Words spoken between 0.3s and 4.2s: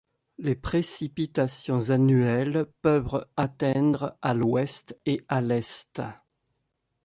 Les précipitations annuelles peuvent atteindre